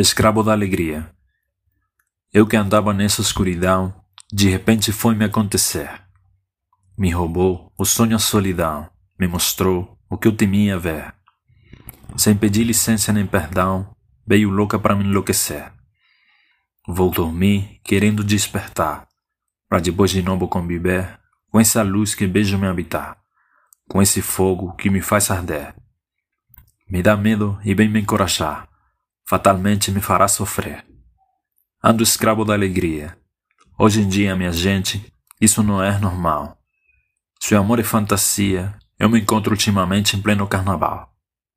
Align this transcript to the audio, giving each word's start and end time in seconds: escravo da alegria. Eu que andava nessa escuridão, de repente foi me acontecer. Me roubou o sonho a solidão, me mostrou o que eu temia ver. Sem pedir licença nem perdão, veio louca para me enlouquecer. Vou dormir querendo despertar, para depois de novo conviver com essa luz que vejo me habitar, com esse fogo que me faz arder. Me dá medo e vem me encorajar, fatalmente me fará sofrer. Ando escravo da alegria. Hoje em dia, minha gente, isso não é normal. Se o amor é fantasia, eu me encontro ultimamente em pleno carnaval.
escravo 0.00 0.42
da 0.42 0.52
alegria. 0.52 1.10
Eu 2.32 2.46
que 2.46 2.56
andava 2.56 2.92
nessa 2.92 3.20
escuridão, 3.20 3.94
de 4.32 4.48
repente 4.48 4.92
foi 4.92 5.14
me 5.14 5.24
acontecer. 5.24 5.90
Me 6.96 7.10
roubou 7.10 7.72
o 7.78 7.84
sonho 7.84 8.16
a 8.16 8.18
solidão, 8.18 8.88
me 9.18 9.26
mostrou 9.26 9.98
o 10.08 10.16
que 10.16 10.28
eu 10.28 10.32
temia 10.32 10.78
ver. 10.78 11.14
Sem 12.16 12.36
pedir 12.36 12.64
licença 12.64 13.12
nem 13.12 13.26
perdão, 13.26 13.94
veio 14.26 14.50
louca 14.50 14.78
para 14.78 14.94
me 14.94 15.04
enlouquecer. 15.04 15.72
Vou 16.86 17.10
dormir 17.10 17.80
querendo 17.84 18.22
despertar, 18.22 19.06
para 19.68 19.80
depois 19.80 20.10
de 20.10 20.22
novo 20.22 20.48
conviver 20.48 21.18
com 21.50 21.58
essa 21.58 21.82
luz 21.82 22.14
que 22.14 22.26
vejo 22.26 22.56
me 22.56 22.66
habitar, 22.66 23.18
com 23.88 24.00
esse 24.00 24.22
fogo 24.22 24.72
que 24.74 24.88
me 24.88 25.00
faz 25.00 25.30
arder. 25.30 25.74
Me 26.88 27.02
dá 27.02 27.16
medo 27.16 27.58
e 27.64 27.74
vem 27.74 27.88
me 27.88 28.00
encorajar, 28.00 28.68
fatalmente 29.30 29.92
me 29.92 30.00
fará 30.00 30.26
sofrer. 30.26 30.84
Ando 31.80 32.02
escravo 32.02 32.44
da 32.44 32.52
alegria. 32.52 33.16
Hoje 33.78 34.00
em 34.00 34.08
dia, 34.08 34.34
minha 34.34 34.52
gente, 34.52 35.06
isso 35.40 35.62
não 35.62 35.80
é 35.80 35.96
normal. 36.00 36.58
Se 37.40 37.54
o 37.54 37.58
amor 37.60 37.78
é 37.78 37.84
fantasia, 37.84 38.76
eu 38.98 39.08
me 39.08 39.20
encontro 39.20 39.52
ultimamente 39.52 40.16
em 40.16 40.20
pleno 40.20 40.48
carnaval. 40.48 41.09